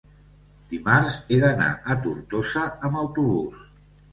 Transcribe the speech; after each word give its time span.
dimarts 0.71 1.17
he 1.27 1.37
d'anar 1.45 1.67
a 1.95 1.99
Tortosa 2.07 2.67
amb 2.89 2.99
autobús. 3.07 3.65